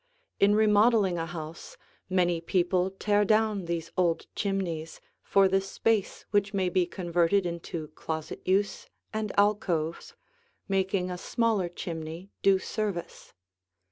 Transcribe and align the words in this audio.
In 0.39 0.55
remodeling 0.55 1.19
a 1.19 1.27
house 1.27 1.77
many 2.09 2.41
people 2.41 2.89
tear 2.89 3.23
down 3.23 3.65
these 3.65 3.91
old 3.95 4.25
chimneys 4.35 4.99
for 5.21 5.47
the 5.47 5.61
space 5.61 6.25
which 6.31 6.55
may 6.55 6.69
be 6.69 6.87
converted 6.87 7.45
into 7.45 7.89
closet 7.89 8.41
use 8.43 8.87
and 9.13 9.31
alcoves, 9.37 10.15
making 10.67 11.11
a 11.11 11.19
smaller 11.19 11.69
chimney 11.69 12.31
do 12.41 12.57
service. 12.57 13.31